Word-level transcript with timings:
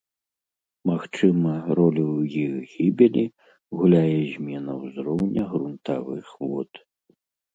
Магчыма, 0.89 1.51
ролю 1.79 2.05
ў 2.19 2.39
іх 2.45 2.55
гібелі 2.75 3.25
гуляе 3.81 4.17
змена 4.31 4.73
ўзроўня 4.85 5.43
грунтавых 5.51 6.25
вод. 6.49 6.71